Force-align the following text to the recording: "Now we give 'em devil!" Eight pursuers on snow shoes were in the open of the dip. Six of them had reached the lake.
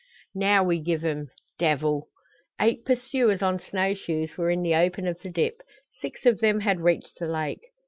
"Now 0.33 0.63
we 0.63 0.79
give 0.79 1.03
'em 1.05 1.29
devil!" 1.59 2.07
Eight 2.59 2.83
pursuers 2.85 3.43
on 3.43 3.59
snow 3.59 3.93
shoes 3.93 4.35
were 4.35 4.49
in 4.49 4.63
the 4.63 4.73
open 4.73 5.05
of 5.07 5.19
the 5.21 5.29
dip. 5.29 5.61
Six 5.99 6.25
of 6.25 6.39
them 6.39 6.61
had 6.61 6.79
reached 6.79 7.19
the 7.19 7.27
lake. 7.27 7.61